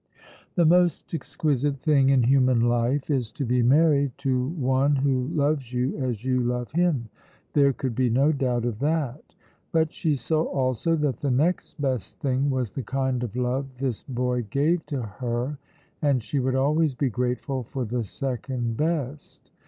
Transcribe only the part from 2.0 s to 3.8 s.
in human life is to be